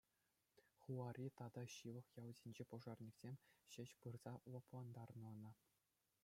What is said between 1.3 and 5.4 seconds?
тата ҫывӑх ялсенчи пожарниксем ҫеҫ пырса лӑплантарнӑ